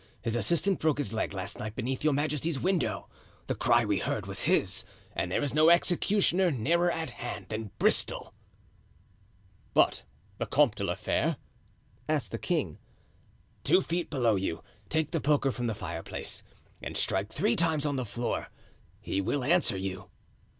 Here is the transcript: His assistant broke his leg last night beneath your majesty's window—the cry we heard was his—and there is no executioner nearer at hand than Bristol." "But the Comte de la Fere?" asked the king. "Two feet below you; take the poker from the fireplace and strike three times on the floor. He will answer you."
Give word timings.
His 0.23 0.35
assistant 0.35 0.79
broke 0.79 0.97
his 0.97 1.13
leg 1.13 1.31
last 1.31 1.59
night 1.59 1.75
beneath 1.75 2.03
your 2.03 2.11
majesty's 2.11 2.59
window—the 2.59 3.53
cry 3.53 3.85
we 3.85 3.99
heard 3.99 4.25
was 4.25 4.41
his—and 4.45 5.31
there 5.31 5.43
is 5.43 5.53
no 5.53 5.69
executioner 5.69 6.49
nearer 6.49 6.89
at 6.91 7.11
hand 7.11 7.49
than 7.49 7.69
Bristol." 7.77 8.33
"But 9.75 10.01
the 10.39 10.47
Comte 10.47 10.73
de 10.77 10.83
la 10.85 10.95
Fere?" 10.95 11.37
asked 12.09 12.31
the 12.31 12.39
king. 12.39 12.79
"Two 13.63 13.79
feet 13.79 14.09
below 14.09 14.33
you; 14.35 14.63
take 14.89 15.11
the 15.11 15.21
poker 15.21 15.51
from 15.51 15.67
the 15.67 15.75
fireplace 15.75 16.41
and 16.81 16.97
strike 16.97 17.31
three 17.31 17.55
times 17.55 17.85
on 17.85 17.95
the 17.95 18.03
floor. 18.03 18.47
He 19.01 19.21
will 19.21 19.43
answer 19.43 19.77
you." 19.77 20.09